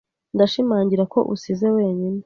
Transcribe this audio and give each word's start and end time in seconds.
Ndashimangira 0.35 1.03
ko 1.13 1.19
usize 1.33 1.67
wenyine. 1.75 2.19